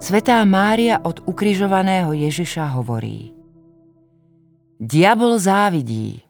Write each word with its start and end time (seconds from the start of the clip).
Svetá 0.00 0.40
Mária 0.48 0.96
od 1.04 1.20
ukrižovaného 1.28 2.16
Ježiša 2.16 2.72
hovorí 2.72 3.36
Diabol 4.80 5.36
závidí. 5.36 6.24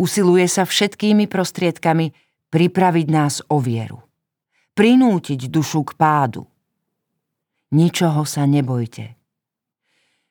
Usiluje 0.00 0.48
sa 0.48 0.64
všetkými 0.64 1.28
prostriedkami 1.28 2.16
pripraviť 2.48 3.06
nás 3.12 3.44
o 3.52 3.60
vieru. 3.60 4.00
Prinútiť 4.72 5.52
dušu 5.52 5.84
k 5.84 5.92
pádu. 5.92 6.48
Ničoho 7.76 8.24
sa 8.24 8.48
nebojte. 8.48 9.12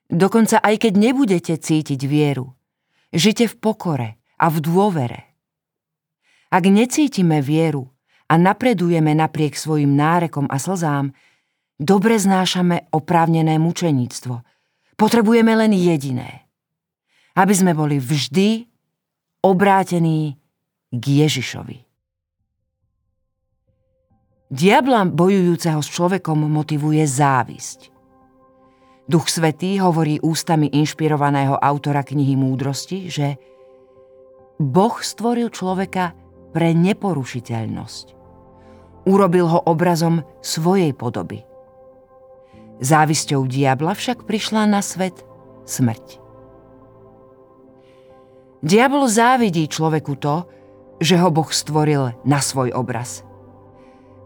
Dokonca 0.09 0.57
aj 0.57 0.89
keď 0.89 0.93
nebudete 0.97 1.53
cítiť 1.53 2.01
vieru, 2.09 2.49
žite 3.13 3.45
v 3.45 3.55
pokore 3.61 4.09
a 4.41 4.49
v 4.49 4.57
dôvere. 4.57 5.37
Ak 6.49 6.65
necítime 6.65 7.45
vieru 7.45 7.93
a 8.25 8.41
napredujeme 8.41 9.13
napriek 9.13 9.53
svojim 9.53 9.93
nárekom 9.93 10.49
a 10.49 10.57
slzám, 10.57 11.13
Dobre 11.83 12.15
znášame 12.15 12.87
oprávnené 12.95 13.59
mučeníctvo. 13.59 14.39
Potrebujeme 14.95 15.51
len 15.51 15.75
jediné. 15.75 16.47
Aby 17.35 17.51
sme 17.51 17.75
boli 17.75 17.99
vždy 17.99 18.71
obrátení 19.43 20.39
k 20.95 21.03
Ježišovi. 21.27 21.83
Diabla 24.47 25.11
bojujúceho 25.11 25.83
s 25.83 25.89
človekom 25.91 26.47
motivuje 26.47 27.03
závisť. 27.03 27.91
Duch 29.03 29.27
Svetý 29.27 29.75
hovorí 29.83 30.23
ústami 30.23 30.71
inšpirovaného 30.71 31.59
autora 31.59 32.07
knihy 32.07 32.39
Múdrosti, 32.39 33.11
že 33.11 33.35
Boh 34.55 34.95
stvoril 35.03 35.51
človeka 35.51 36.15
pre 36.55 36.71
neporušiteľnosť. 36.71 38.05
Urobil 39.03 39.51
ho 39.51 39.59
obrazom 39.67 40.23
svojej 40.39 40.95
podoby– 40.95 41.43
Závisťou 42.83 43.47
diabla 43.47 43.95
však 43.95 44.27
prišla 44.27 44.67
na 44.67 44.83
svet 44.83 45.23
smrť. 45.63 46.19
Diabol 48.59 49.07
závidí 49.07 49.71
človeku 49.71 50.19
to, 50.19 50.43
že 50.99 51.15
ho 51.15 51.31
Boh 51.31 51.47
stvoril 51.47 52.11
na 52.27 52.43
svoj 52.43 52.75
obraz. 52.75 53.23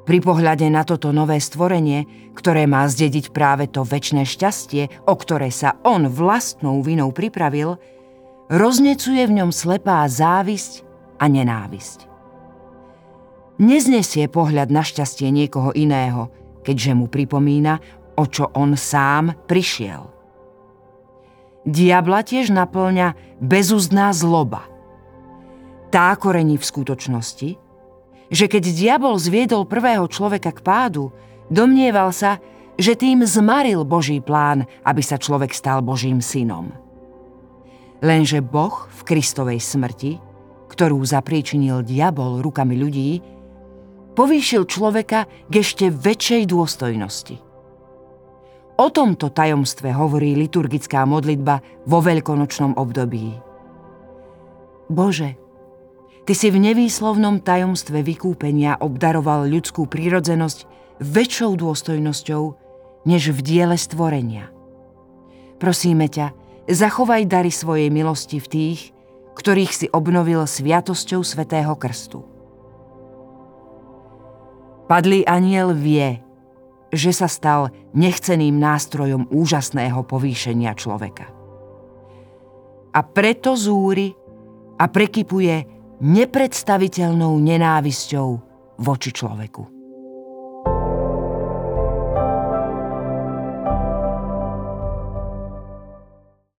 Pri 0.09 0.23
pohľade 0.23 0.65
na 0.71 0.87
toto 0.87 1.11
nové 1.13 1.37
stvorenie, 1.37 2.31
ktoré 2.33 2.63
má 2.63 2.87
zdediť 2.87 3.29
práve 3.29 3.67
to 3.67 3.83
väčšie 3.83 4.23
šťastie, 4.23 4.83
o 5.05 5.13
ktoré 5.13 5.53
sa 5.53 5.77
on 5.83 6.07
vlastnou 6.07 6.79
vinou 6.79 7.13
pripravil, 7.13 7.77
roznecuje 8.47 9.21
v 9.27 9.35
ňom 9.43 9.51
slepá 9.51 10.07
závisť 10.07 10.81
a 11.19 11.27
nenávisť. 11.27 12.07
Neznesie 13.57 14.29
pohľad 14.31 14.69
na 14.69 14.85
šťastie 14.85 15.27
niekoho 15.33 15.75
iného, 15.75 16.29
keďže 16.63 16.93
mu 16.93 17.09
pripomína, 17.09 17.81
o 18.17 18.23
čo 18.25 18.49
on 18.57 18.73
sám 18.73 19.37
prišiel. 19.45 20.09
Diabla 21.63 22.25
tiež 22.25 22.49
naplňa 22.49 23.37
bezúzdná 23.37 24.09
zloba. 24.11 24.65
Tá 25.93 26.11
korení 26.17 26.57
v 26.57 26.65
skutočnosti, 26.65 27.49
že 28.27 28.45
keď 28.51 28.63
diabol 28.73 29.15
zviedol 29.15 29.63
prvého 29.63 30.03
človeka 30.09 30.51
k 30.51 30.59
pádu, 30.65 31.13
domnieval 31.47 32.11
sa, 32.11 32.43
že 32.75 32.97
tým 32.97 33.23
zmaril 33.23 33.87
Boží 33.87 34.19
plán, 34.19 34.67
aby 34.83 34.99
sa 34.99 35.15
človek 35.15 35.55
stal 35.55 35.79
Božím 35.79 36.19
synom. 36.19 36.73
Lenže 38.03 38.43
Boh 38.43 38.85
v 38.91 38.99
Kristovej 39.07 39.57
smrti, 39.63 40.19
ktorú 40.69 41.01
zapríčinil 41.01 41.81
diabol 41.81 42.43
rukami 42.43 42.75
ľudí, 42.77 43.09
povýšil 44.13 44.69
človeka 44.69 45.25
k 45.49 45.53
ešte 45.63 45.89
väčšej 45.89 46.41
dôstojnosti– 46.51 47.35
O 48.77 48.93
tomto 48.93 49.33
tajomstve 49.33 49.89
hovorí 49.89 50.37
liturgická 50.37 51.01
modlitba 51.09 51.65
vo 51.89 51.97
veľkonočnom 51.97 52.77
období. 52.77 53.33
Bože, 54.87 55.35
Ty 56.27 56.35
si 56.35 56.51
v 56.51 56.59
nevýslovnom 56.59 57.39
tajomstve 57.39 58.03
vykúpenia 58.03 58.83
obdaroval 58.83 59.47
ľudskú 59.47 59.87
prírodzenosť 59.87 60.67
väčšou 60.99 61.55
dôstojnosťou, 61.55 62.43
než 63.07 63.31
v 63.31 63.39
diele 63.39 63.79
stvorenia. 63.79 64.51
Prosíme 65.55 66.11
ťa, 66.11 66.35
zachovaj 66.67 67.31
dary 67.31 67.47
svojej 67.47 67.87
milosti 67.87 68.43
v 68.43 68.47
tých, 68.51 68.79
ktorých 69.39 69.71
si 69.71 69.87
obnovil 69.87 70.43
sviatosťou 70.43 71.23
Svetého 71.23 71.71
Krstu. 71.79 72.27
Padlý 74.91 75.23
aniel 75.23 75.71
vie, 75.71 76.19
že 76.91 77.11
sa 77.11 77.27
stal 77.27 77.69
nechceným 77.93 78.55
nástrojom 78.55 79.27
úžasného 79.29 80.03
povýšenia 80.07 80.71
človeka. 80.75 81.27
A 82.95 82.99
preto 83.03 83.53
zúri 83.53 84.15
a 84.77 84.85
prekypuje 84.89 85.55
nepredstaviteľnou 86.01 87.37
nenávisťou 87.37 88.29
voči 88.81 89.09
človeku. 89.13 89.76